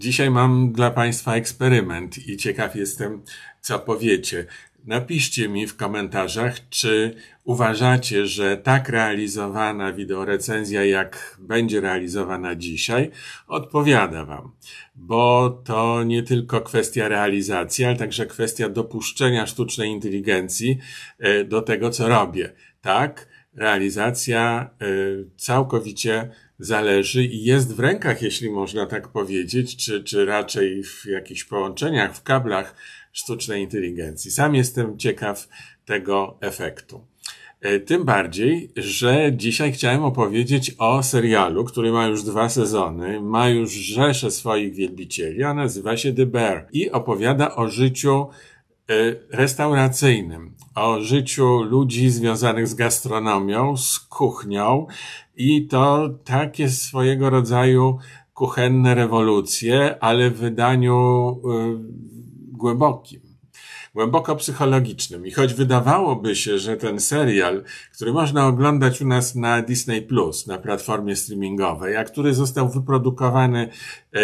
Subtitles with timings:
[0.00, 3.22] Dzisiaj mam dla Państwa eksperyment i ciekaw jestem,
[3.60, 4.46] co powiecie.
[4.84, 7.14] Napiszcie mi w komentarzach, czy
[7.44, 13.10] uważacie, że tak realizowana wideorecenzja, jak będzie realizowana dzisiaj,
[13.48, 14.52] odpowiada Wam.
[14.94, 20.78] Bo to nie tylko kwestia realizacji, ale także kwestia dopuszczenia sztucznej inteligencji
[21.18, 22.52] e, do tego, co robię.
[22.80, 24.86] Tak, realizacja e,
[25.36, 26.30] całkowicie
[26.60, 32.16] zależy i jest w rękach, jeśli można tak powiedzieć, czy, czy raczej w jakichś połączeniach,
[32.16, 32.74] w kablach
[33.12, 34.30] sztucznej inteligencji.
[34.30, 35.48] Sam jestem ciekaw
[35.84, 37.04] tego efektu.
[37.60, 43.48] E, tym bardziej, że dzisiaj chciałem opowiedzieć o serialu, który ma już dwa sezony, ma
[43.48, 48.26] już rzesze swoich wielbicieli, a nazywa się The Bear i opowiada o życiu
[49.30, 54.86] restauracyjnym, o życiu ludzi związanych z gastronomią, z kuchnią
[55.36, 57.98] i to takie swojego rodzaju
[58.34, 61.78] kuchenne rewolucje, ale w wydaniu y,
[62.52, 63.29] głębokim
[63.94, 65.26] głęboko psychologicznym.
[65.26, 70.46] I choć wydawałoby się, że ten serial, który można oglądać u nas na Disney Plus,
[70.46, 73.68] na platformie streamingowej, a który został wyprodukowany
[74.12, 74.20] e,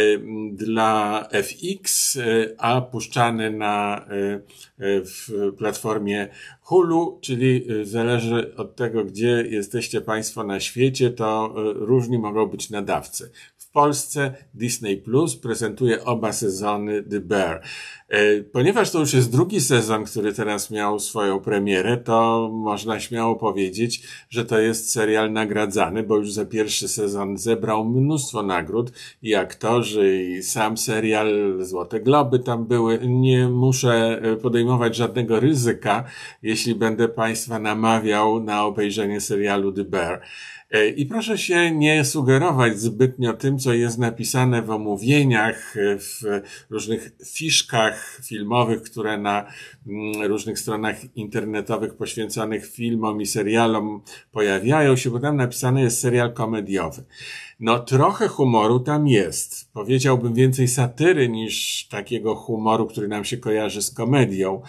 [0.53, 2.23] dla FX, e,
[2.59, 4.41] a puszczany na e,
[4.79, 6.29] w platformie
[6.61, 13.31] Hulu, czyli zależy od tego, gdzie jesteście Państwo na świecie, to różni mogą być nadawcy.
[13.77, 17.63] Polsce Disney Plus prezentuje oba sezony The Bear.
[18.09, 23.37] E, ponieważ to już jest drugi sezon, który teraz miał swoją premierę, to można śmiało
[23.37, 29.35] powiedzieć, że to jest serial nagradzany, bo już za pierwszy sezon zebrał mnóstwo nagród i
[29.35, 32.99] aktorzy, i sam serial, Złote Globy tam były.
[33.09, 36.05] Nie muszę e, podejmować żadnego ryzyka,
[36.43, 40.21] jeśli będę Państwa namawiał na obejrzenie serialu The Bear.
[40.77, 46.21] E, I proszę się nie sugerować zbytnio tym, co jest napisane w omówieniach, e, w
[46.71, 49.47] różnych fiszkach filmowych, które na
[49.87, 56.33] mm, różnych stronach internetowych poświęconych filmom i serialom pojawiają się, bo tam napisane jest serial
[56.33, 57.05] komediowy.
[57.61, 59.73] No trochę humoru tam jest.
[59.73, 64.63] Powiedziałbym więcej satyry niż takiego humoru, który nam się kojarzy z komedią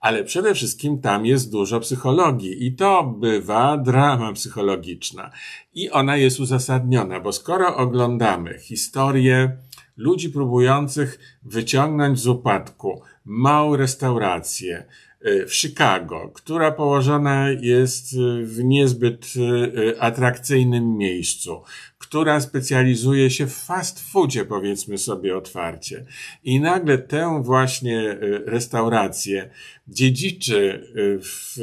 [0.00, 5.30] ale przede wszystkim tam jest dużo psychologii i to bywa drama psychologiczna.
[5.74, 9.56] I ona jest uzasadniona, bo skoro oglądamy historię
[9.96, 14.86] ludzi próbujących wyciągnąć z upadku małą restaurację,
[15.26, 21.62] y, w Chicago, która położona jest w niezbyt y, atrakcyjnym miejscu,
[22.08, 26.04] która specjalizuje się w fast foodzie, powiedzmy sobie otwarcie.
[26.44, 29.50] I nagle tę właśnie y, restaurację
[29.88, 31.58] dziedziczy y, w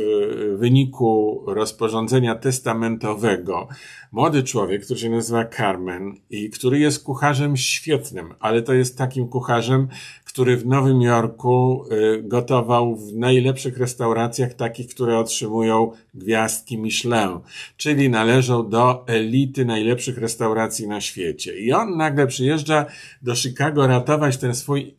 [0.57, 3.67] wyniku rozporządzenia testamentowego
[4.11, 9.28] młody człowiek, który się nazywa Carmen i który jest kucharzem świetnym, ale to jest takim
[9.28, 9.88] kucharzem,
[10.35, 17.40] który w Nowym Jorku y, gotował w najlepszych restauracjach, takich, które otrzymują gwiazdki Michelin,
[17.78, 21.59] czyli należą do elity najlepszych restauracji na świecie.
[21.59, 22.85] I on nagle przyjeżdża
[23.22, 24.96] do Chicago ratować ten swój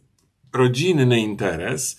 [0.52, 1.96] rodzinny interes,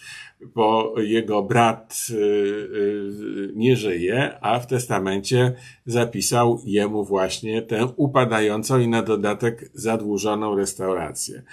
[0.56, 5.54] bo jego brat y, y, nie żyje, a w testamencie
[5.86, 11.44] zapisał jemu właśnie tę upadającą i na dodatek zadłużoną restaurację.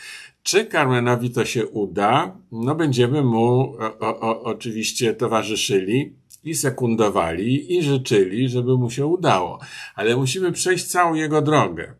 [0.44, 2.36] Czy Carmenowi to się uda?
[2.52, 6.12] No będziemy mu o, o, oczywiście towarzyszyli
[6.44, 9.58] i sekundowali i życzyli, żeby mu się udało.
[9.94, 11.94] Ale musimy przejść całą jego drogę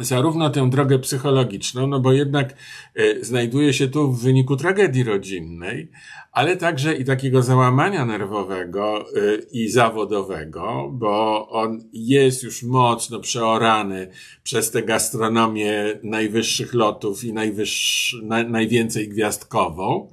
[0.00, 2.54] zarówno tę drogę psychologiczną, no bo jednak
[2.94, 5.90] e, znajduje się tu w wyniku tragedii rodzinnej,
[6.32, 9.04] ale także i takiego załamania nerwowego e,
[9.52, 14.10] i zawodowego, bo on jest już mocno przeorany
[14.42, 20.08] przez tę gastronomię najwyższych lotów i najwyższ, na, najwięcej gwiazdkową.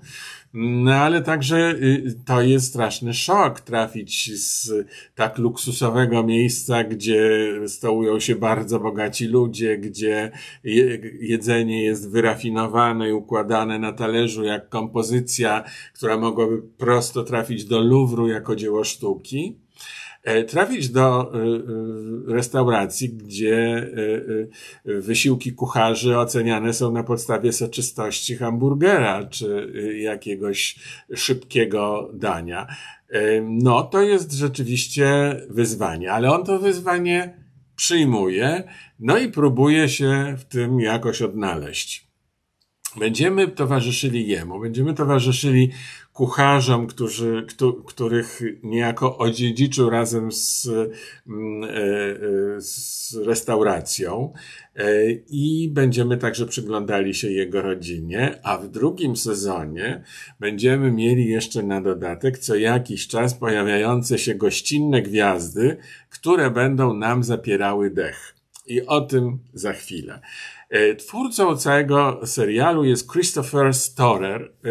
[0.57, 4.71] No ale także y, to jest straszny szok trafić z
[5.15, 10.31] tak luksusowego miejsca, gdzie stołują się bardzo bogaci ludzie, gdzie
[11.19, 15.63] jedzenie jest wyrafinowane i układane na talerzu jak kompozycja,
[15.93, 19.64] która mogłaby prosto trafić do Luwru jako dzieło sztuki
[20.47, 23.89] trafić do e, e, restauracji, gdzie
[24.85, 30.75] wysiłki kucharzy oceniane są na podstawie soczystości hamburgera czy jakiegoś
[31.15, 32.67] szybkiego dania.
[33.43, 37.45] No, to jest rzeczywiście wyzwanie, ale on to wyzwanie
[37.75, 38.63] przyjmuje,
[38.99, 42.04] no i próbuje się w tym jakoś odnaleźć.
[42.99, 45.71] Będziemy towarzyszyli jemu, będziemy towarzyszyli
[46.13, 47.45] kucharzom, którzy,
[47.85, 50.67] których niejako odziedziczył razem z,
[51.27, 54.33] mm, e, e, z restauracją
[54.75, 60.03] e, i będziemy także przyglądali się jego rodzinie, a w drugim sezonie
[60.39, 65.77] będziemy mieli jeszcze na dodatek co jakiś czas pojawiające się gościnne gwiazdy,
[66.09, 68.35] które będą nam zapierały dech.
[68.67, 70.19] I o tym za chwilę.
[70.69, 74.69] E, twórcą całego serialu jest Christopher Storer, e,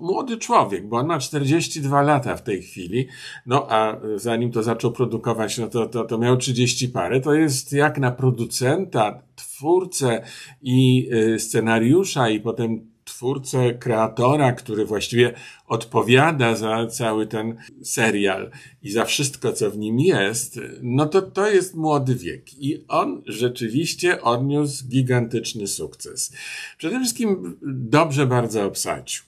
[0.00, 3.08] młody człowiek, bo on ma 42 lata w tej chwili,
[3.46, 7.20] no a zanim to zaczął produkować, no to, to, to miał 30 parę.
[7.20, 10.22] To jest jak na producenta, twórcę
[10.62, 12.89] i e, scenariusza i potem
[13.20, 15.34] twórcę, kreatora, który właściwie
[15.66, 18.50] odpowiada za cały ten serial
[18.82, 22.54] i za wszystko, co w nim jest, no to to jest młody wiek.
[22.58, 26.32] I on rzeczywiście odniósł gigantyczny sukces.
[26.78, 29.22] Przede wszystkim dobrze bardzo obsadził.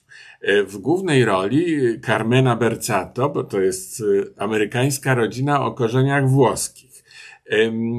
[0.67, 4.03] W głównej roli Carmena Berzato, bo to jest
[4.37, 6.92] amerykańska rodzina o korzeniach włoskich.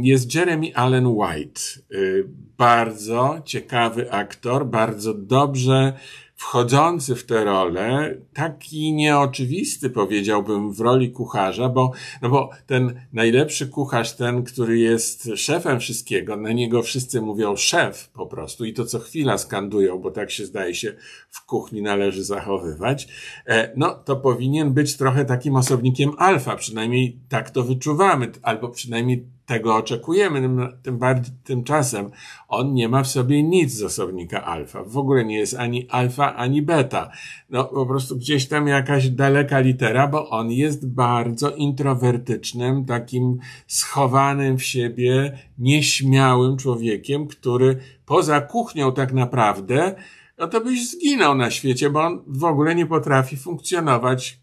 [0.02, 1.60] Jest Jeremy Allen White,
[1.92, 2.24] y,
[2.58, 5.92] bardzo ciekawy aktor, bardzo dobrze
[6.36, 11.92] wchodzący w tę rolę, taki nieoczywisty powiedziałbym w roli kucharza, bo,
[12.22, 18.08] no bo ten najlepszy kucharz, ten, który jest szefem wszystkiego, na niego wszyscy mówią szef
[18.08, 20.94] po prostu i to co chwila skandują, bo tak się zdaje się
[21.30, 23.08] w kuchni należy zachowywać,
[23.46, 29.33] e, no to powinien być trochę takim osobnikiem alfa, przynajmniej tak to wyczuwamy, albo przynajmniej
[29.46, 32.10] tego oczekujemy, tym, tym bardziej, tymczasem
[32.48, 34.84] on nie ma w sobie nic z osobnika alfa.
[34.84, 37.10] W ogóle nie jest ani alfa, ani beta.
[37.50, 44.58] No po prostu gdzieś tam jakaś daleka litera, bo on jest bardzo introwertycznym, takim schowanym
[44.58, 47.76] w siebie, nieśmiałym człowiekiem, który
[48.06, 49.94] poza kuchnią tak naprawdę,
[50.38, 54.38] no to byś zginął na świecie, bo on w ogóle nie potrafi funkcjonować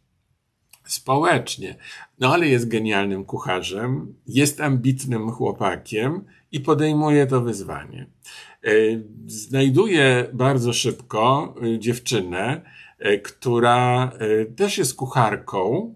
[0.86, 1.76] społecznie.
[2.22, 8.10] No ale jest genialnym kucharzem, jest ambitnym chłopakiem i podejmuje to wyzwanie.
[8.64, 8.72] E,
[9.28, 12.62] znajduje bardzo szybko e, dziewczynę,
[13.00, 14.12] e, która
[14.56, 15.96] też jest kucharką,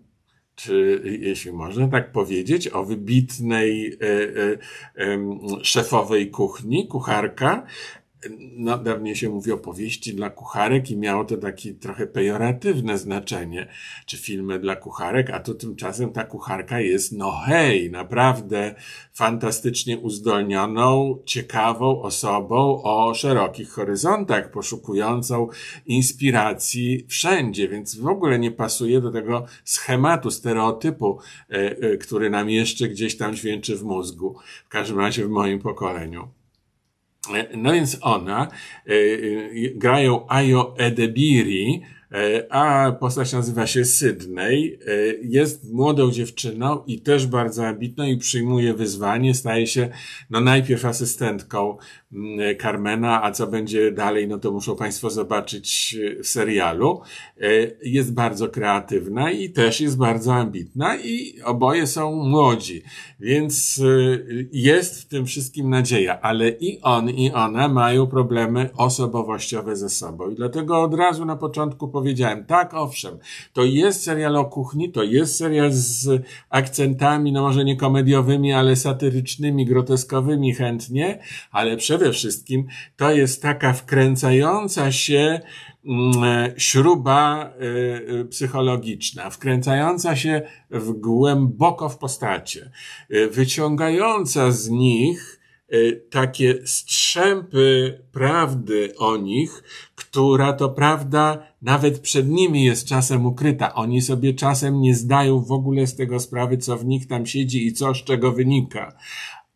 [0.55, 3.97] czy jeśli można tak powiedzieć, o wybitnej
[5.61, 7.65] szefowej kuchni, kucharka,
[8.57, 8.79] no,
[9.13, 13.67] się mówi opowieści dla kucharek i miało to takie trochę pejoratywne znaczenie,
[14.05, 18.75] czy filmy dla kucharek, a tu tymczasem ta kucharka jest, no hej, naprawdę
[19.13, 25.47] fantastycznie uzdolnioną, ciekawą osobą o szerokich horyzontach, poszukującą
[25.85, 31.19] inspiracji wszędzie, więc w ogóle nie pasuje do tego schematu, stereotypu,
[31.49, 34.35] e, e, który nam jeszcze gdzieś tam dźwięczy w mózgu,
[34.65, 36.44] w każdym razie w moim pokoleniu.
[37.57, 38.47] No więc ona,
[38.87, 38.95] e, e,
[39.75, 41.81] grają Ayo Edebiri,
[42.11, 44.79] e, a postać nazywa się Sydney.
[45.21, 49.33] Jest młodą dziewczyną i też bardzo ambitną i przyjmuje wyzwanie.
[49.33, 49.89] Staje się
[50.29, 51.77] no najpierw asystentką
[52.61, 57.01] Carmena, a co będzie dalej, no to muszą Państwo zobaczyć e, w serialu.
[57.41, 57.47] E,
[57.83, 62.83] jest bardzo kreatywna i też jest bardzo ambitna i oboje są młodzi,
[63.19, 64.17] więc e,
[64.51, 70.29] jest w tym wszystkim nadzieja, ale i on i ona mają problemy osobowościowe ze sobą
[70.29, 73.17] i dlatego od razu na początku powiedziałem, tak owszem,
[73.53, 78.75] to jest serial o kuchni, to jest serial z akcentami, no może nie komediowymi, ale
[78.75, 81.19] satyrycznymi, groteskowymi chętnie,
[81.51, 85.41] ale przede przede wszystkim to jest taka wkręcająca się
[85.85, 92.71] mm, e, śruba e, e, psychologiczna, wkręcająca się w głęboko w postacie,
[93.31, 95.39] wyciągająca z nich
[96.09, 99.63] takie strzępy prawdy o nich,
[99.95, 103.73] która to prawda nawet przed nimi jest czasem ukryta.
[103.73, 107.67] Oni sobie czasem nie zdają w ogóle z tego sprawy, co w nich tam siedzi
[107.67, 108.97] i co z czego wynika.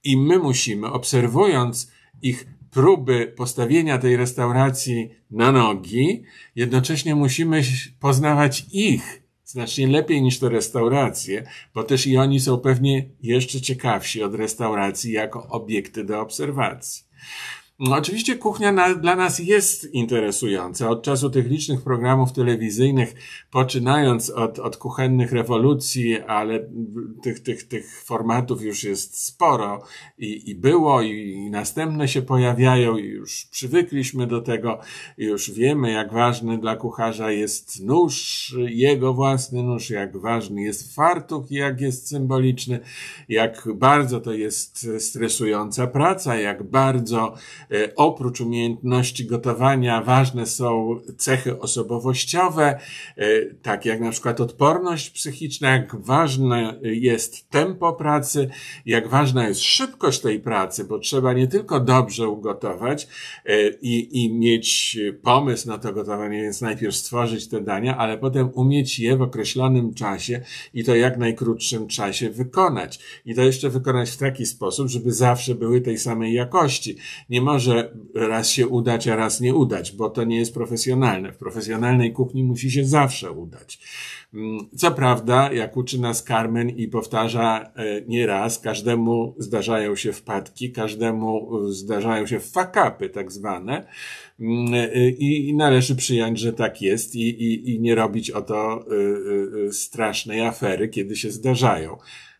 [0.03, 1.91] I my musimy, obserwując
[2.21, 6.23] ich próby postawienia tej restauracji na nogi,
[6.55, 7.61] jednocześnie musimy
[7.99, 14.23] poznawać ich znacznie lepiej niż te restauracje, bo też i oni są pewnie jeszcze ciekawsi
[14.23, 17.03] od restauracji jako obiekty do obserwacji.
[17.79, 20.89] No, oczywiście kuchnia na, dla nas jest interesująca.
[20.89, 23.13] Od czasu tych licznych programów telewizyjnych,
[23.51, 26.69] poczynając od, od kuchennych rewolucji, ale
[27.23, 29.81] tych, tych, tych formatów już jest sporo
[30.17, 34.79] i, i było, i, i następne się pojawiają, i już przywykliśmy do tego,
[35.17, 41.51] już wiemy, jak ważny dla kucharza jest nóż, jego własny nóż, jak ważny jest fartuch,
[41.51, 42.79] jak jest symboliczny,
[43.29, 47.35] jak bardzo to jest stresująca praca, jak bardzo
[47.95, 52.79] oprócz umiejętności gotowania ważne są cechy osobowościowe,
[53.17, 58.49] e, tak jak na przykład odporność psychiczna, jak ważne jest tempo pracy,
[58.85, 63.07] jak ważna jest szybkość tej pracy, bo trzeba nie tylko dobrze ugotować
[63.81, 68.99] i, i mieć pomysł na to gotowanie, więc najpierw stworzyć te dania, ale potem umieć
[68.99, 70.41] je w określonym czasie
[70.73, 72.99] i to jak najkrótszym czasie wykonać.
[73.25, 76.95] I to jeszcze wykonać w taki sposób, żeby zawsze były tej samej jakości.
[77.29, 81.31] Nie może raz się udać, a raz nie udać, bo to nie jest profesjonalne.
[81.31, 83.79] W profesjonalnej kuchni musi się zawsze udać.
[84.33, 90.71] Mm, co prawda, jak uczy nas Carmen i powtarza e, nieraz, każdemu zdarzają się wpadki,
[90.71, 93.87] każdemu zdarzają się fakapy tak zwane
[94.39, 98.85] mm, e, i należy przyjąć, że tak jest i, i, i nie robić o to
[99.67, 101.97] e, strasznej afery, kiedy się zdarzają.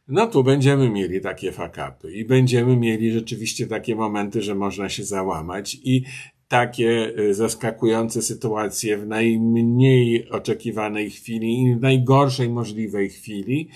[0.09, 5.03] No tu będziemy mieli takie fakapy i będziemy mieli rzeczywiście takie momenty, że można się
[5.03, 6.03] załamać i
[6.47, 13.69] takie y, zaskakujące sytuacje w najmniej oczekiwanej chwili i w najgorszej możliwej chwili,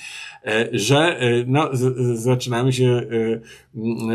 [0.45, 1.69] e, że e, no,
[2.13, 3.01] zaczynamy się,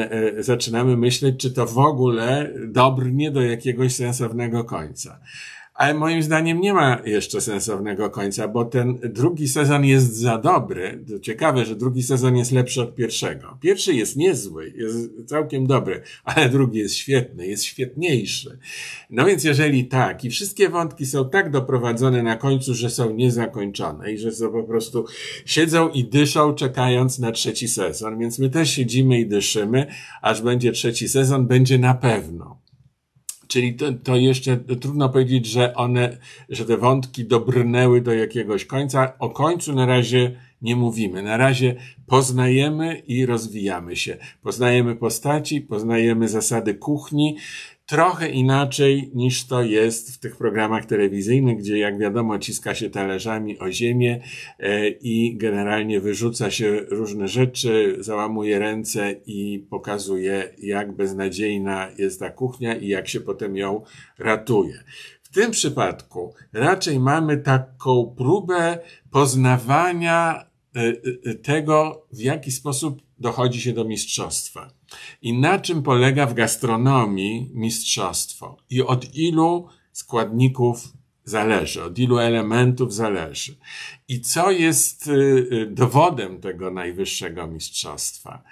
[0.01, 5.21] e, zaczynamy myśleć, czy to w ogóle dobrnie do jakiegoś sensownego końca
[5.79, 11.05] ale moim zdaniem nie ma jeszcze sensownego końca, bo ten drugi sezon jest za dobry.
[11.23, 13.59] Ciekawe, że drugi sezon jest lepszy od pierwszego.
[13.61, 18.59] Pierwszy jest niezły, jest całkiem dobry, ale drugi jest świetny, jest świetniejszy.
[19.11, 24.13] No więc jeżeli tak i wszystkie wątki są tak doprowadzone na końcu, że są niezakończone
[24.13, 25.05] i że są po prostu
[25.45, 29.87] siedzą i dyszą czekając na trzeci sezon, więc my też siedzimy i dyszymy,
[30.23, 32.68] aż będzie trzeci sezon, będzie na pewno.
[33.49, 39.13] Czyli to, to jeszcze trudno powiedzieć, że one, że te wątki dobrnęły do jakiegoś końca.
[39.19, 41.23] O końcu na razie nie mówimy.
[41.23, 41.77] Na razie
[42.07, 44.17] poznajemy i rozwijamy się.
[44.43, 47.37] Poznajemy postaci, poznajemy zasady kuchni,
[47.89, 53.59] trochę inaczej niż to jest w tych programach telewizyjnych, gdzie jak wiadomo ciska się talerzami
[53.59, 54.21] o ziemię
[54.59, 62.31] e, i generalnie wyrzuca się różne rzeczy, załamuje ręce i pokazuje jak beznadziejna jest ta
[62.31, 63.83] kuchnia i jak się potem ją
[64.19, 64.85] ratuje.
[65.23, 68.79] W tym przypadku raczej mamy taką próbę
[69.11, 70.81] poznawania e,
[71.31, 74.71] e, tego, w jaki sposób dochodzi się do mistrzostwa.
[75.23, 78.57] I na czym polega w gastronomii mistrzostwo?
[78.71, 80.93] I od ilu składników
[81.25, 83.57] zależy, od ilu elementów zależy.
[84.09, 85.13] I co jest y,
[85.53, 88.43] y, dowodem tego najwyższego mistrzostwa?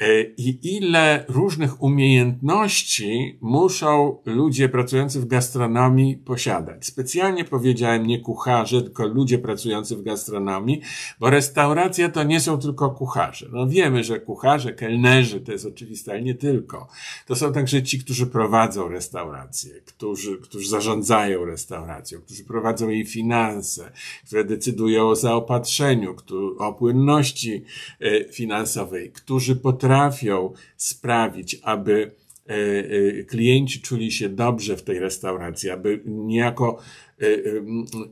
[0.00, 6.86] E, i ile różnych umiejętności muszą ludzie pracujący w gastronomii posiadać.
[6.86, 10.80] Specjalnie powiedziałem nie kucharze, tylko ludzie pracujący w gastronomii,
[11.20, 13.48] bo restauracja to nie są tylko kucharze.
[13.52, 16.88] No wiemy, że kucharze, kelnerzy to jest oczywiste, ale nie tylko.
[17.26, 23.92] To są także ci, którzy prowadzą restaurację, którzy, którzy zarządzają restauracją, którzy prowadzą jej finanse,
[24.26, 26.14] które decydują o zaopatrzeniu,
[26.58, 27.64] o płynności
[28.00, 32.10] e, finansowej, którzy potrafią potrafią sprawić, aby
[32.48, 36.78] e, e, klienci czuli się dobrze w tej restauracji, aby niejako
[37.20, 37.26] e,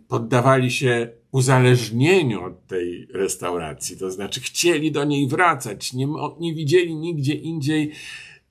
[0.08, 6.08] poddawali się uzależnieniu od tej restauracji, to znaczy chcieli do niej wracać, nie,
[6.40, 7.92] nie widzieli nigdzie indziej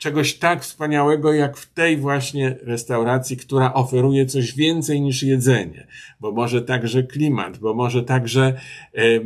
[0.04, 5.88] czegoś tak wspaniałego jak w tej właśnie restauracji, która oferuje coś więcej niż jedzenie,
[6.20, 9.22] bo może także klimat, bo może także e, e,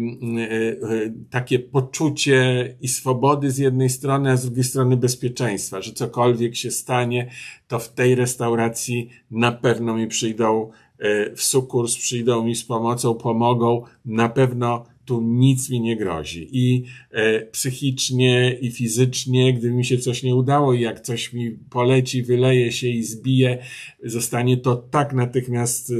[1.29, 6.72] takie poczucie i swobody z jednej strony, a z drugiej strony bezpieczeństwa, że cokolwiek się
[6.72, 7.29] stanie,
[7.67, 13.15] to w tej restauracji na pewno mi przyjdą e, w sukurs, przyjdą mi z pomocą,
[13.15, 16.48] pomogą, na pewno tu nic mi nie grozi.
[16.52, 21.52] I e, psychicznie, i fizycznie, gdyby mi się coś nie udało i jak coś mi
[21.52, 23.64] poleci, wyleje się i zbije,
[24.04, 25.96] zostanie to tak natychmiast e,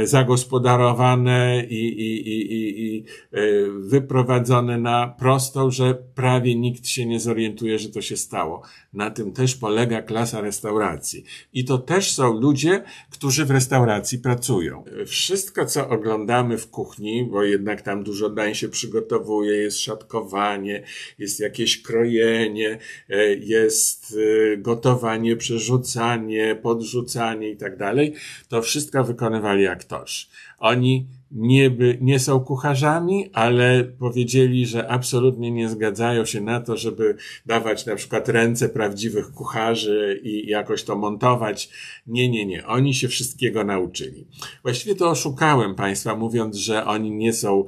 [0.00, 3.40] e, zagospodarowane i, i, i, i, i e,
[3.78, 8.62] wyprowadzone na prostą, że prawie nikt się nie zorientuje, że to się stało.
[8.92, 11.24] Na tym też polega klasa restauracji.
[11.52, 14.84] I to też są ludzie, którzy w restauracji pracują.
[15.06, 20.82] Wszystko, co oglądamy w kuchni, bo jednak jednak tam dużo dań się przygotowuje, jest szatkowanie,
[21.18, 22.78] jest jakieś krojenie,
[23.08, 24.16] e, jest
[24.52, 28.14] e, gotowanie, przerzucanie, podrzucanie i tak dalej.
[28.48, 30.26] To wszystko wykonywali aktorzy.
[30.58, 36.76] Oni nie, by, nie są kucharzami, ale powiedzieli, że absolutnie nie zgadzają się na to,
[36.76, 37.16] żeby
[37.46, 41.70] dawać na przykład ręce prawdziwych kucharzy i jakoś to montować.
[42.06, 42.66] Nie, nie, nie.
[42.66, 44.26] Oni się wszystkiego nauczyli.
[44.62, 47.64] Właściwie to oszukałem Państwa, mówiąc, że oni nie są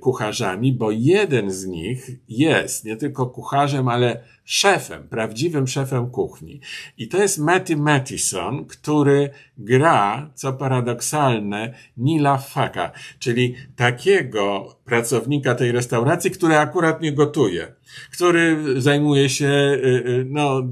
[0.00, 6.60] kucharzami, bo jeden z nich jest nie tylko kucharzem, ale szefem, prawdziwym szefem kuchni.
[6.98, 11.74] I to jest Matty Mattison, który gra, co paradoksalne,
[12.20, 17.74] Nila Faka, czyli takiego pracownika tej restauracji, który akurat nie gotuje,
[18.12, 20.62] który zajmuje się, y, y, no,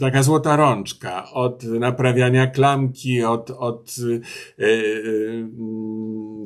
[0.00, 3.96] taka złota rączka, od naprawiania klamki, od, od
[4.58, 5.48] yy,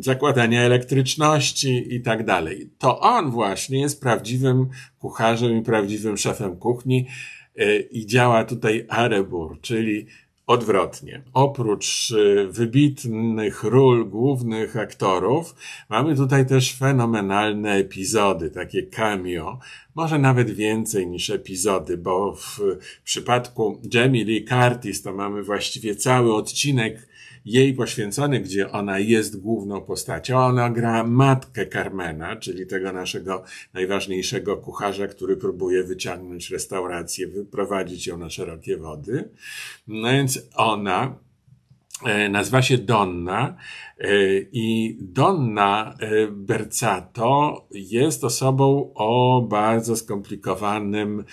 [0.01, 2.71] zakładania elektryczności i tak dalej.
[2.79, 7.07] To on właśnie jest prawdziwym kucharzem i prawdziwym szefem kuchni
[7.91, 10.07] i działa tutaj Arebur, czyli
[10.51, 11.23] odwrotnie.
[11.33, 15.55] Oprócz y, wybitnych ról głównych aktorów,
[15.89, 19.59] mamy tutaj też fenomenalne epizody, takie cameo,
[19.95, 22.61] może nawet więcej niż epizody, bo w
[23.05, 27.09] przypadku Jamie Lee Curtis to mamy właściwie cały odcinek
[27.45, 30.39] jej poświęcony, gdzie ona jest główną postacią.
[30.39, 33.45] Ona gra matkę Carmena, czyli tego naszego
[33.75, 39.29] najważniejszego kucharza, który próbuje wyciągnąć restaurację, wyprowadzić ją na szerokie wody.
[39.89, 41.19] No więc ona
[42.31, 43.57] nazywa się Donna
[43.99, 44.09] e,
[44.53, 51.25] i Donna e, Bercato jest osobą o bardzo skomplikowanym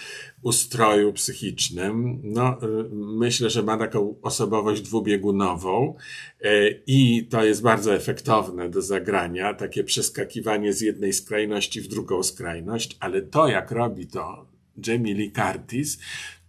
[0.41, 2.21] ustroju psychicznym.
[2.23, 2.57] No,
[2.91, 5.95] myślę, że ma taką osobowość dwubiegunową
[6.41, 12.23] e, i to jest bardzo efektowne do zagrania, takie przeskakiwanie z jednej skrajności w drugą
[12.23, 14.45] skrajność, ale to, jak robi to
[14.87, 15.99] Jamie Lee Curtis,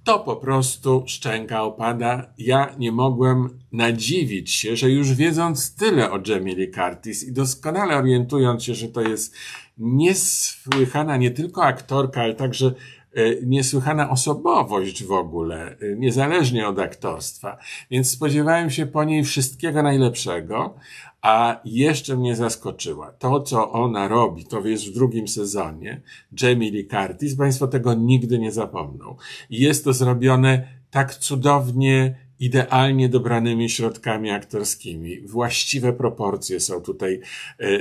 [0.08, 2.26] to po prostu szczęka opada.
[2.38, 7.96] Ja nie mogłem nadziwić się, że już wiedząc tyle o Jamie Lee Curtis i doskonale
[7.96, 9.36] orientując się, że to jest
[9.78, 12.74] niesłychana nie tylko aktorka, ale także
[13.18, 17.58] E, niesłychana osobowość w ogóle, e, niezależnie od aktorstwa.
[17.90, 20.74] Więc spodziewałem się po niej wszystkiego najlepszego,
[21.22, 23.12] a jeszcze mnie zaskoczyła.
[23.12, 26.00] To, co ona robi, to jest w drugim sezonie,
[26.42, 29.16] Jamie Lee Curtis, Państwo tego nigdy nie zapomną.
[29.50, 35.20] I jest to zrobione tak cudownie, idealnie dobranymi środkami aktorskimi.
[35.20, 37.20] Właściwe proporcje są tutaj
[37.60, 37.80] e, e,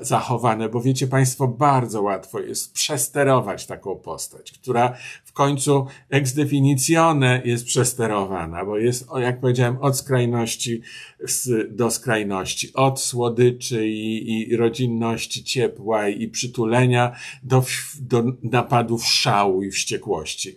[0.00, 7.42] zachowane, bo wiecie Państwo, bardzo łatwo jest przesterować taką postać, która w końcu ex definicione
[7.44, 10.82] jest przesterowana, bo jest, jak powiedziałem, od skrajności
[11.70, 17.64] do skrajności, od słodyczy i, i rodzinności, ciepła i przytulenia do,
[18.00, 20.56] do napadów szału i wściekłości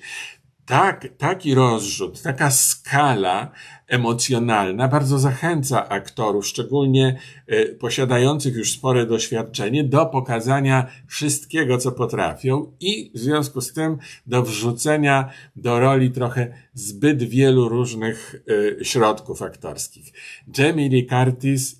[0.65, 3.51] tak, taki rozrzut, taka skala
[3.87, 12.71] emocjonalna bardzo zachęca aktorów, szczególnie e, posiadających już spore doświadczenie, do pokazania wszystkiego, co potrafią
[12.79, 18.43] i w związku z tym do wrzucenia do roli trochę zbyt wielu różnych
[18.79, 20.13] e, środków aktorskich.
[20.57, 21.79] Jamie Lee Curtis,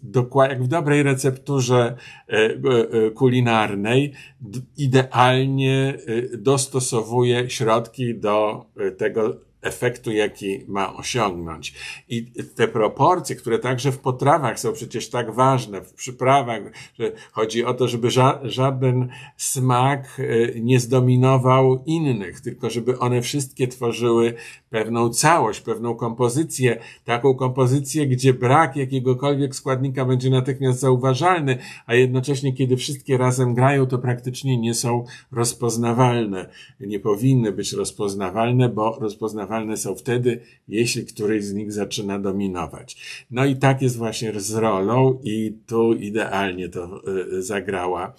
[0.49, 1.95] jak w dobrej recepturze
[2.27, 4.13] e, kulinarnej,
[4.77, 5.97] idealnie
[6.37, 8.65] dostosowuje środki do
[8.97, 11.73] tego efektu, jaki ma osiągnąć.
[12.09, 12.25] I
[12.55, 16.61] te proporcje, które także w potrawach są przecież tak ważne, w przyprawach,
[16.99, 23.21] że chodzi o to, żeby ża żaden smak e, nie zdominował innych, tylko żeby one
[23.21, 24.33] wszystkie tworzyły
[24.75, 32.53] pewną całość, pewną kompozycję, taką kompozycję, gdzie brak jakiegokolwiek składnika będzie natychmiast zauważalny, a jednocześnie,
[32.53, 36.49] kiedy wszystkie razem grają, to praktycznie nie są rozpoznawalne.
[36.79, 43.25] Nie powinny być rozpoznawalne, bo rozpoznawalne są wtedy, jeśli któryś z nich zaczyna dominować.
[43.31, 47.01] No i tak jest właśnie z rolą i tu idealnie to
[47.37, 48.13] y, zagrała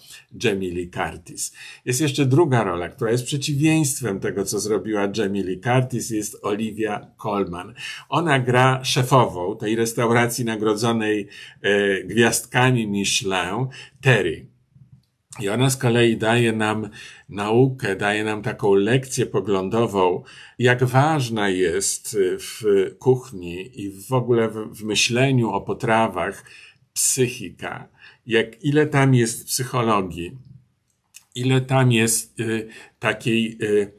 [0.45, 1.53] Jamie Lee Curtis.
[1.85, 7.11] Jest jeszcze druga rola, która jest przeciwieństwem tego, co zrobiła Jamie Lee Curtis, jest Olivia
[7.23, 7.75] Colman.
[8.09, 11.29] Ona gra szefową tej restauracji nagrodzonej
[11.63, 13.67] e, gwiazdkami Michelin,
[14.01, 14.47] Terry.
[15.41, 16.89] I ona z kolei daje nam
[17.29, 20.23] naukę, daje nam taką lekcję poglądową,
[20.59, 22.63] jak ważna jest w
[22.99, 26.45] kuchni i w ogóle w, myśleniu o potrawach
[26.93, 27.89] psychika,
[28.27, 30.39] jak ile tam jest psychologii,
[31.35, 33.93] ile tam jest y, takiej y,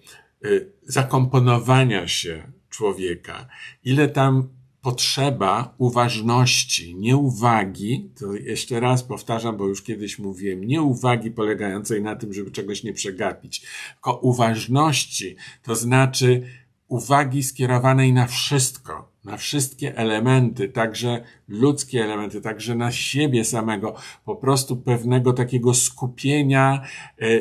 [0.84, 3.48] zakomponowania się człowieka,
[3.84, 4.50] ile tam
[4.82, 12.02] potrzeba uważności, nie uwagi, to jeszcze raz powtarzam, bo już kiedyś mówiłem, nie uwagi polegającej
[12.02, 13.62] na tym, żeby czegoś nie przegapić,
[13.94, 16.44] tylko uważności, to znaczy
[16.88, 24.36] uwagi skierowanej na wszystko, na wszystkie elementy, także ludzkie elementy, także na siebie samego, po
[24.36, 26.82] prostu pewnego takiego skupienia
[27.22, 27.40] e, e,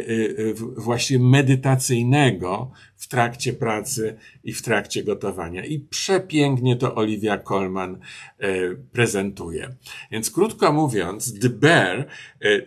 [0.77, 5.65] właśnie medytacyjnego w trakcie pracy i w trakcie gotowania.
[5.65, 7.99] I przepięknie to Olivia Colman
[8.39, 8.49] e,
[8.93, 9.75] prezentuje.
[10.11, 12.07] Więc krótko mówiąc, The Bear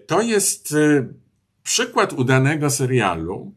[0.07, 0.75] to jest
[1.63, 3.51] przykład udanego serialu,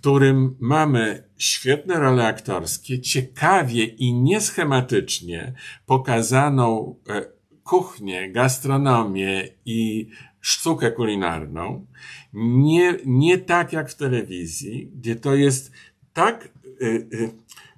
[0.00, 5.52] którym mamy świetne role aktorskie, ciekawie i nieschematycznie
[5.86, 7.24] pokazaną e,
[7.62, 10.08] kuchnię, gastronomię i
[10.40, 11.86] sztukę kulinarną,
[12.32, 15.72] nie, nie tak jak w telewizji, gdzie to jest
[16.12, 17.00] tak e, e,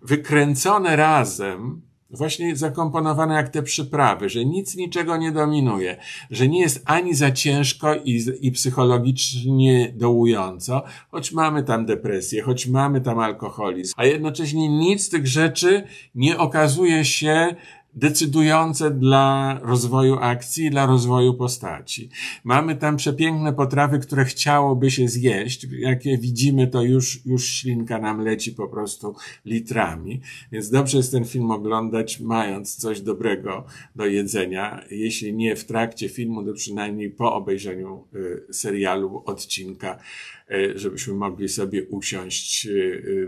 [0.02, 5.96] wykręcone razem, właśnie zakomponowane jak te przyprawy, że nic niczego nie dominuje,
[6.30, 12.66] że nie jest ani za ciężko i, i psychologicznie dołująco, choć mamy tam depresję, choć
[12.66, 15.82] mamy tam alkoholizm, a jednocześnie nic z tych rzeczy
[16.14, 17.54] nie okazuje się
[17.94, 22.11] decydujące dla rozwoju akcji, dla rozwoju postaci.
[22.44, 25.66] Mamy tam przepiękne potrawy, które chciałoby się zjeść.
[25.79, 30.20] Jak je widzimy, to już, już ślinka nam leci po prostu litrami.
[30.53, 33.64] Więc dobrze jest ten film oglądać, mając coś dobrego
[33.96, 34.85] do jedzenia.
[34.90, 39.98] Jeśli nie w trakcie filmu, to przynajmniej po obejrzeniu y, serialu, odcinka
[40.74, 42.70] żebyśmy mogli sobie usiąść e,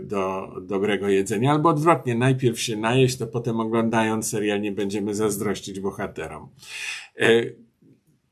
[0.05, 5.79] do dobrego jedzenia, albo odwrotnie, najpierw się najeść, to potem oglądając serial nie będziemy zazdrościć
[5.79, 6.49] bohaterom.
[7.19, 7.43] E,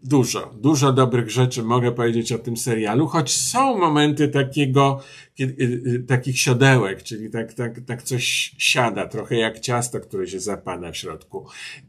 [0.03, 4.99] dużo, dużo dobrych rzeczy mogę powiedzieć o tym serialu, choć są momenty takiego,
[6.07, 10.97] takich siodełek, czyli tak, tak, tak coś siada, trochę jak ciasto, które się zapada w
[10.97, 11.47] środku.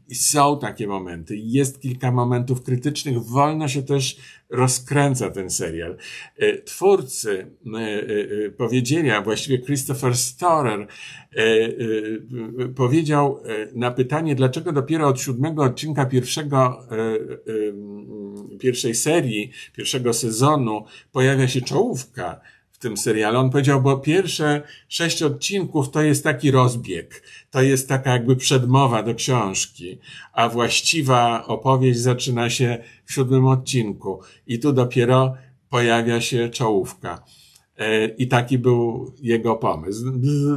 [0.09, 1.37] I są takie momenty.
[1.37, 3.23] Jest kilka momentów krytycznych.
[3.23, 4.17] Wolno się też
[4.49, 5.97] rozkręca ten serial.
[6.37, 7.51] E, twórcy
[8.57, 10.87] powiedzieli, a właściwie Christopher Storer
[12.75, 13.39] powiedział
[13.75, 16.87] na pytanie, dlaczego dopiero od siódmego odcinka pierwszego,
[18.59, 22.41] pierwszej serii, pierwszego sezonu pojawia się czołówka
[22.83, 23.39] tym serialu.
[23.39, 29.03] On powiedział, bo pierwsze sześć odcinków to jest taki rozbieg, to jest taka jakby przedmowa
[29.03, 29.99] do książki,
[30.33, 35.35] a właściwa opowieść zaczyna się w siódmym odcinku i tu dopiero
[35.69, 37.23] pojawia się czołówka.
[37.77, 40.05] E, I taki był jego pomysł.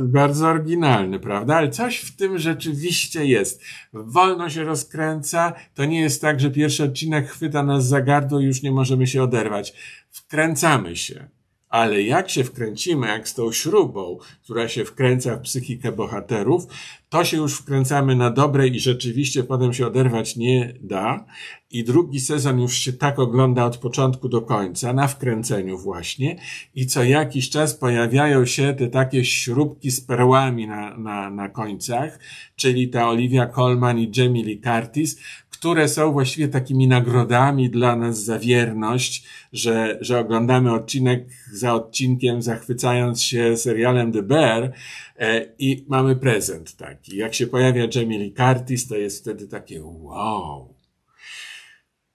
[0.01, 1.57] Bardzo oryginalny, prawda?
[1.57, 3.63] Ale coś w tym rzeczywiście jest.
[3.93, 5.53] Wolno się rozkręca.
[5.75, 9.07] To nie jest tak, że pierwszy odcinek chwyta nas za gardło i już nie możemy
[9.07, 9.73] się oderwać.
[10.11, 11.29] Wkręcamy się
[11.77, 16.67] ale jak się wkręcimy, jak z tą śrubą, która się wkręca w psychikę bohaterów,
[17.09, 21.27] to się już wkręcamy na dobre i rzeczywiście potem się oderwać nie da.
[21.71, 26.37] I drugi sezon już się tak ogląda od początku do końca, na wkręceniu właśnie.
[26.75, 32.19] I co jakiś czas pojawiają się te takie śrubki z perłami na, na, na końcach,
[32.57, 35.19] czyli ta Olivia Colman i Jamie Lee Curtis,
[35.59, 42.43] które są właściwie takimi nagrodami dla nas za wierność, że, że oglądamy odcinek za odcinkiem,
[42.43, 44.73] zachwycając się serialem The Bear
[45.19, 47.17] e, i mamy prezent taki.
[47.17, 50.75] Jak się pojawia Jamie Lee Curtis, to jest wtedy takie wow.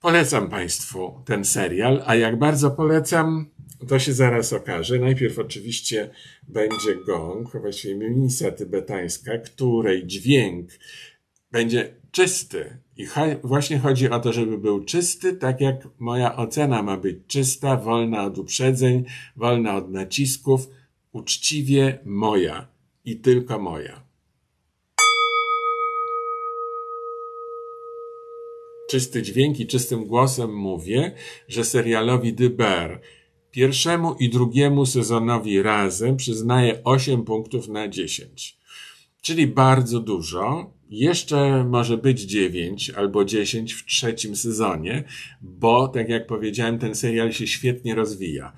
[0.01, 3.45] Polecam Państwu ten serial, a jak bardzo polecam,
[3.88, 4.99] to się zaraz okaże.
[4.99, 6.10] Najpierw oczywiście
[6.47, 10.69] będzie gong, właściwie misa tybetańska, której dźwięk
[11.51, 12.78] będzie czysty.
[12.97, 13.08] I
[13.43, 18.24] właśnie chodzi o to, żeby był czysty, tak jak moja ocena ma być czysta, wolna
[18.24, 19.04] od uprzedzeń,
[19.36, 20.69] wolna od nacisków,
[21.12, 22.67] uczciwie moja
[23.06, 24.04] i tylko moja.
[28.89, 31.12] Czysty dźwięk i czystym głosem mówię,
[31.47, 33.02] że serialowi The Bear
[33.52, 38.58] pierwszemu i drugiemu sezonowi razem przyznaję 8 punktów na 10.
[39.21, 45.04] Czyli bardzo dużo, jeszcze może być 9 albo 10 w trzecim sezonie,
[45.41, 48.54] bo tak jak powiedziałem, ten serial się świetnie rozwija.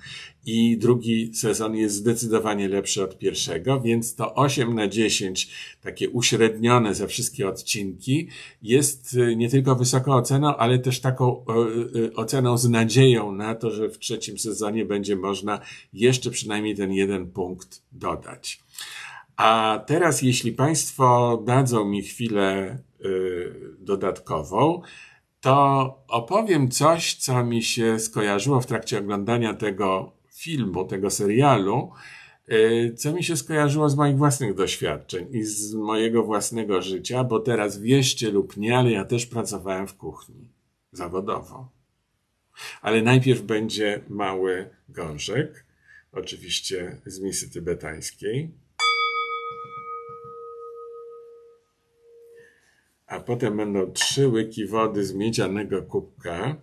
[0.46, 5.50] I drugi sezon jest zdecydowanie lepszy od pierwszego, więc to 8 na 10,
[5.82, 8.28] takie uśrednione za wszystkie odcinki,
[8.62, 11.44] jest y, nie tylko wysoką oceną, ale też taką
[11.94, 15.60] y, y, oceną z nadzieją na to, że w trzecim sezonie będzie można
[15.92, 18.63] jeszcze przynajmniej ten jeden punkt dodać.
[19.36, 24.82] A teraz, jeśli Państwo dadzą mi chwilę y, dodatkową,
[25.40, 31.90] to opowiem coś, co mi się skojarzyło w trakcie oglądania tego filmu, tego serialu,
[32.52, 37.40] y, co mi się skojarzyło z moich własnych doświadczeń i z mojego własnego życia, bo
[37.40, 40.48] teraz wieście lub nie, ale ja też pracowałem w kuchni
[40.92, 41.68] zawodowo.
[42.82, 45.64] Ale najpierw będzie mały gążek,
[46.12, 48.63] oczywiście z misy tybetańskiej.
[53.06, 56.56] A potem będą trzy łyki wody z miedzianego kubka.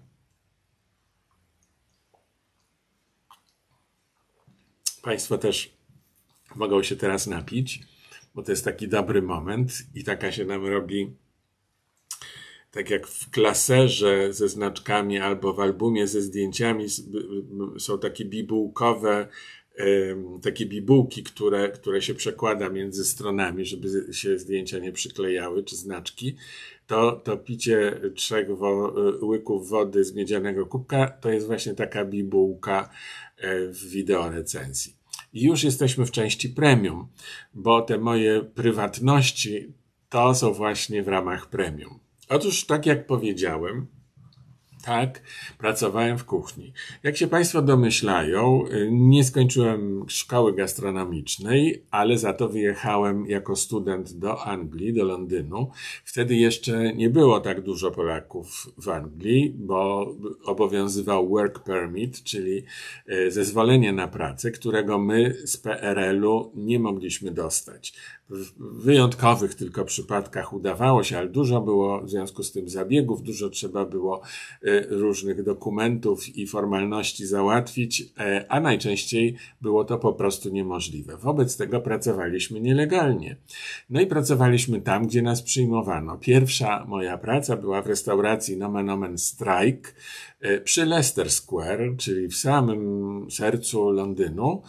[5.01, 5.77] Państwo też
[6.55, 7.83] mogą się teraz napić,
[8.35, 11.15] bo to jest taki dobry moment i taka się nam robi
[12.71, 16.85] tak jak w klaserze ze znaczkami albo w albumie ze zdjęciami
[17.79, 19.27] są takie bibułkowe,
[20.41, 26.35] takie bibułki, które, które się przekłada między stronami, żeby się zdjęcia nie przyklejały, czy znaczki,
[26.87, 32.89] to, to picie trzech wo, łyków wody z miedzianego kubka to jest właśnie taka bibułka
[33.37, 34.95] e, w wideorecenzji.
[35.33, 37.07] I już jesteśmy w części premium,
[37.53, 39.73] bo te moje prywatności
[40.09, 41.99] to są właśnie w ramach premium.
[42.29, 43.87] Otóż, tak jak powiedziałem,
[44.81, 45.21] tak,
[45.57, 46.73] pracowałem w kuchni.
[47.03, 54.43] Jak się Państwo domyślają, nie skończyłem szkoły gastronomicznej, ale za to wyjechałem jako student do
[54.43, 55.71] Anglii, do Londynu.
[56.05, 60.11] Wtedy jeszcze nie było tak dużo Polaków w Anglii, bo
[60.45, 62.63] obowiązywał work permit, czyli
[63.07, 67.93] e, zezwolenie na pracę, którego my z PRL-u nie mogliśmy dostać.
[68.29, 73.49] W wyjątkowych tylko przypadkach udawało się, ale dużo było w związku z tym zabiegów, dużo
[73.49, 74.21] trzeba było
[74.63, 81.17] e, różnych dokumentów i formalności załatwić, e, a najczęściej było to po prostu niemożliwe.
[81.17, 83.35] Wobec tego pracowaliśmy nielegalnie.
[83.89, 86.17] No i pracowaliśmy tam, gdzie nas przyjmowano.
[86.17, 89.91] Pierwsza moja praca była w restauracji Nomen Omen Strike
[90.41, 92.91] e, przy Leicester Square, czyli w samym
[93.31, 94.61] sercu Londynu.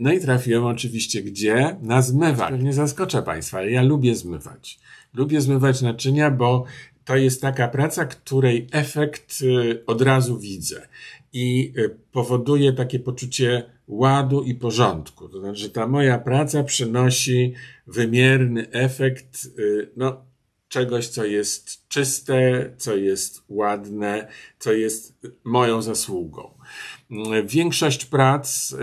[0.00, 1.76] No i trafiłem oczywiście gdzie?
[1.82, 4.78] Na zmywak zaskoczę Państwa, ale ja lubię zmywać.
[5.14, 6.64] Lubię zmywać naczynia, bo
[7.10, 10.88] to jest taka praca, której efekt y, od razu widzę
[11.32, 15.28] i y, powoduje takie poczucie ładu i porządku.
[15.28, 17.54] To znaczy, ta moja praca przynosi
[17.86, 20.24] wymierny efekt, y, no,
[20.70, 24.28] czegoś, co jest czyste, co jest ładne,
[24.58, 26.50] co jest moją zasługą.
[27.44, 28.76] Większość prac y,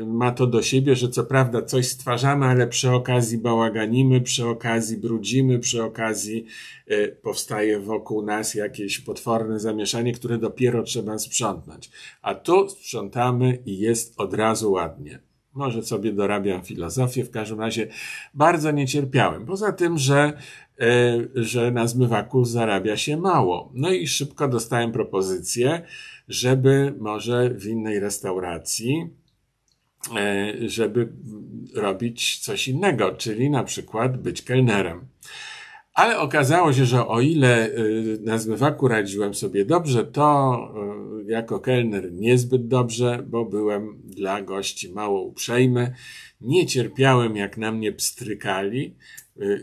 [0.00, 4.46] y, ma to do siebie, że co prawda coś stwarzamy, ale przy okazji bałaganimy, przy
[4.46, 6.46] okazji brudzimy, przy okazji
[6.90, 11.90] y, powstaje wokół nas jakieś potworne zamieszanie, które dopiero trzeba sprzątnąć.
[12.22, 15.28] A tu sprzątamy i jest od razu ładnie.
[15.54, 17.88] Może sobie dorabiam filozofię, w każdym razie
[18.34, 19.46] bardzo nie cierpiałem.
[19.46, 20.38] Poza tym, że,
[21.34, 23.72] że na zmywaku zarabia się mało.
[23.74, 25.82] No i szybko dostałem propozycję,
[26.28, 29.10] żeby może w innej restauracji,
[30.16, 31.12] e, żeby
[31.74, 35.06] robić coś innego, czyli na przykład być kelnerem.
[35.94, 37.70] Ale okazało się, że o ile e,
[38.20, 40.56] na zmywaku radziłem sobie dobrze, to
[41.26, 45.94] e, jako kelner niezbyt dobrze, bo byłem dla gości mało uprzejmy.
[46.40, 48.94] Nie cierpiałem, jak na mnie pstrykali,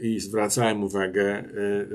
[0.01, 1.87] i zwracałem uwagę e, e,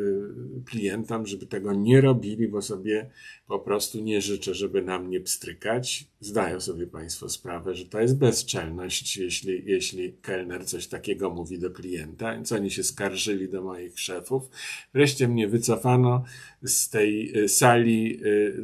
[0.64, 3.10] klientom, żeby tego nie robili, bo sobie
[3.46, 6.04] po prostu nie życzę, żeby na mnie pstrykać.
[6.20, 11.70] Zdają sobie Państwo sprawę, że to jest bezczelność, jeśli, jeśli kelner coś takiego mówi do
[11.70, 14.50] klienta, więc oni się skarżyli do moich szefów.
[14.94, 16.24] Wreszcie mnie wycofano
[16.62, 18.20] z tej sali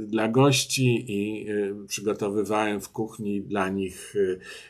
[0.06, 1.46] dla gości i
[1.88, 4.14] przygotowywałem w kuchni dla nich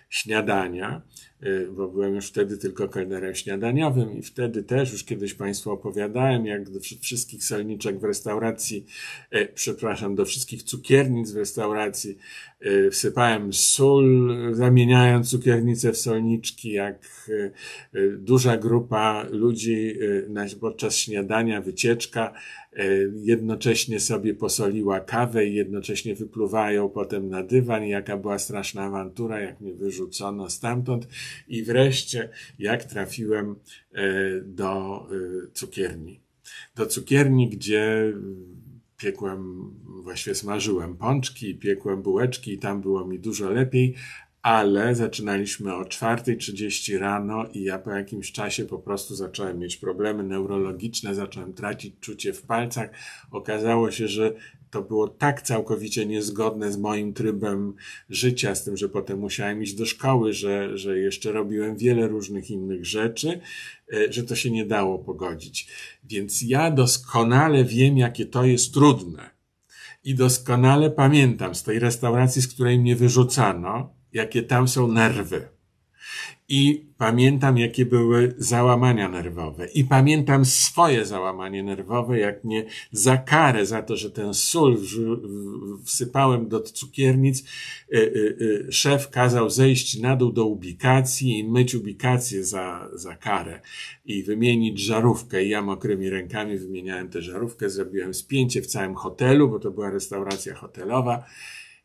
[0.09, 1.03] śniadania.
[1.43, 6.47] Y, bo byłem już wtedy tylko kelnerem śniadaniowym i wtedy też już kiedyś Państwu opowiadałem,
[6.47, 8.87] jak do wszystkich solniczek w restauracji,
[9.35, 12.19] y, przepraszam, do wszystkich cukiernic w restauracji
[12.91, 17.31] wsypałem sól, zamieniając cukiernicę w solniczki, jak
[18.19, 19.95] duża grupa ludzi
[20.61, 22.33] podczas śniadania, wycieczka,
[23.15, 28.83] jednocześnie sobie posoliła kawę i jednocześnie wypluwała ją potem na dywan i jaka była straszna
[28.83, 31.09] awantura, jak mnie wyrzucono stamtąd
[31.49, 33.57] i wreszcie jak trafiłem
[33.93, 34.05] e,
[34.41, 36.21] do e, cukierni.
[36.77, 38.13] Do cukierni, gdzie
[38.97, 39.71] piekłem,
[40.03, 43.95] właściwie smażyłem pączki, piekłem bułeczki i tam było mi dużo lepiej,
[44.43, 50.23] ale zaczynaliśmy o 4.30 rano i ja po jakimś czasie po prostu zacząłem mieć problemy
[50.23, 52.91] neurologiczne, zacząłem tracić czucie w palcach.
[53.31, 54.35] Okazało się, że
[54.77, 57.75] to było tak całkowicie niezgodne z moim trybem
[58.11, 62.51] życia, z tym, że potem musiałem iść do szkoły, że, że jeszcze robiłem wiele różnych
[62.51, 63.41] innych rzeczy,
[63.93, 65.69] e, że to się nie dało pogodzić.
[66.05, 69.31] Więc ja doskonale wiem, jakie to jest trudne.
[70.05, 75.56] I doskonale pamiętam z tej restauracji, z której mnie wyrzucano, jakie tam są nerwy.
[76.49, 79.69] I pamiętam, jakie były załamania nerwowe.
[79.75, 84.79] I pamiętam swoje załamanie nerwowe, jak mnie za karę, za to, że ten sól
[85.85, 88.37] wsypałem do cukiernic, y, y,
[88.69, 93.61] y, szef kazał zejść na dół do ubikacji i myć ubikację za, za karę
[94.05, 95.45] i wymienić żarówkę.
[95.45, 99.91] I ja mokrymi rękami wymieniałem tę żarówkę, zrobiłem spięcie w całym hotelu, bo to była
[99.91, 101.25] restauracja hotelowa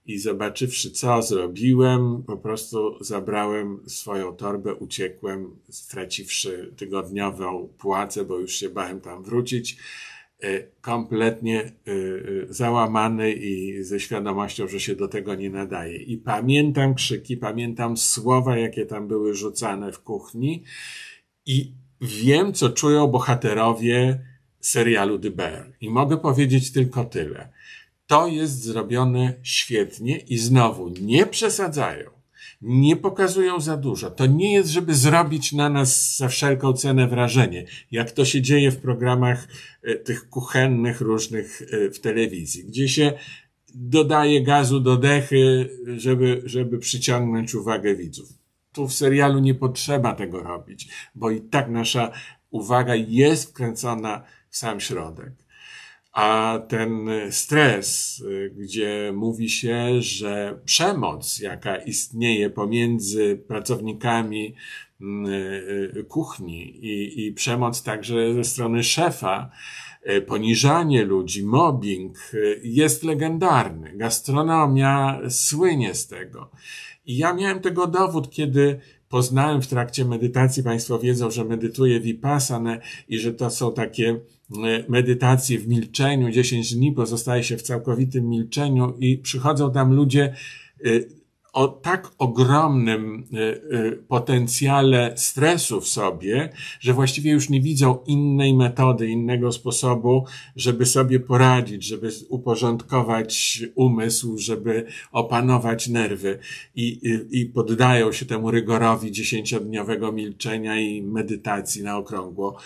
[0.06, 8.56] i zobaczywszy, co zrobiłem, po prostu zabrałem swoją torbę, uciekłem, straciwszy tygodniową płacę, bo już
[8.56, 9.78] się bałem tam wrócić.
[10.44, 15.98] E, kompletnie e, e, załamany i ze świadomością, że się do tego nie nadaje.
[15.98, 20.64] I pamiętam krzyki, pamiętam słowa, jakie tam były rzucane w kuchni
[21.46, 24.20] i wiem, co czują bohaterowie
[24.60, 25.74] serialu The Bear.
[25.82, 27.50] I mogę powiedzieć tylko tyle
[28.12, 32.10] to jest zrobione świetnie i znowu nie przesadzają,
[32.62, 34.12] nie pokazują za dużo.
[34.12, 38.72] To nie jest, żeby zrobić na nas za wszelką cenę wrażenie, jak to się dzieje
[38.72, 39.48] w programach
[39.84, 43.14] e, tych kuchennych różnych e, w telewizji, gdzie się
[43.76, 48.30] dodaje gazu do dechy, żeby, żeby przyciągnąć uwagę widzów.
[48.74, 52.12] Tu w serialu nie potrzeba tego robić, bo i tak nasza
[52.50, 55.41] uwaga jest wkręcona w sam środek
[56.14, 58.24] a ten stres,
[58.58, 64.56] gdzie mówi się, że przemoc, jaka istnieje pomiędzy pracownikami
[65.02, 69.52] mm, y, kuchni i, i przemoc także ze strony szefa,
[70.10, 73.98] y, poniżanie ludzi, mobbing y, jest legendarny.
[73.98, 76.52] Gastronomia słynie z tego.
[77.06, 82.78] I ja miałem tego dowód, kiedy poznałem w trakcie medytacji, Państwo wiedzą, że medytuję vipassana
[83.08, 84.20] i że to są takie
[84.90, 90.34] medytację w milczeniu, 10 dni pozostaje się w całkowitym milczeniu i przychodzą tam ludzie
[90.86, 90.90] e,
[91.54, 99.08] o tak ogromnym e, potencjale stresu w sobie, że właściwie już nie widzą innej metody,
[99.08, 106.40] innego sposobu, żeby sobie poradzić, żeby uporządkować umysł, żeby opanować nerwy
[106.76, 106.84] i,
[107.32, 112.58] i, i poddają się temu rygorowi dziesięciodniowego milczenia i medytacji na okrągło.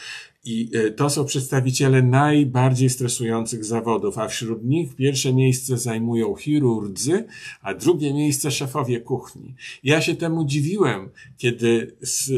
[0.46, 7.26] I e, to są przedstawiciele najbardziej stresujących zawodów, a wśród nich pierwsze miejsce zajmują chirurdzy,
[7.62, 9.56] a drugie miejsce szefowie kuchni.
[9.84, 11.96] Ja się temu dziwiłem, kiedy,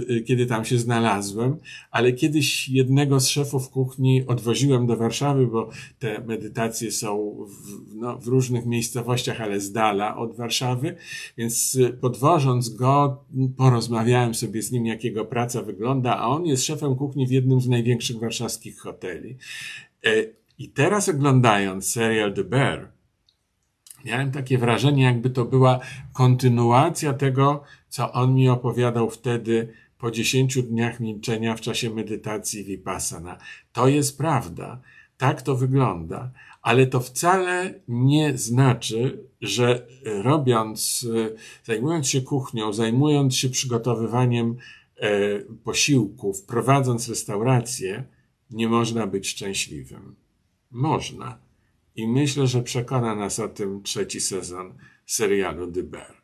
[0.10, 1.58] e, kiedy tam się znalazłem,
[1.92, 8.18] ale kiedyś jednego z szefów kuchni odwoziłem do Warszawy, bo te medytacje są w, no,
[8.18, 10.96] w różnych miejscowościach, ale z dala od Warszawy,
[11.38, 13.24] więc e, podwożąc go,
[13.58, 17.62] porozmawiałem sobie z nim, jak jego praca wygląda, a on jest szefem kuchni w jednym
[17.62, 19.38] z największych największych warszawskich hoteli.
[20.06, 20.10] E,
[20.60, 22.92] I teraz oglądając serial The Bear,
[24.06, 25.80] miałem takie wrażenie, jakby to była
[26.14, 33.38] kontynuacja tego, co on mi opowiadał wtedy po dziesięciu dniach milczenia w czasie medytacji Vipassana.
[33.74, 34.82] To jest prawda.
[35.18, 36.32] Tak to wygląda.
[36.62, 44.58] Ale to wcale nie znaczy, że robiąc, e, zajmując się kuchnią, zajmując się przygotowywaniem
[45.64, 48.04] posiłków, prowadząc restaurację,
[48.50, 50.16] nie można być szczęśliwym.
[50.72, 51.40] Można.
[51.96, 56.17] I myślę, że przekona nas o tym trzeci sezon serialu The Bear.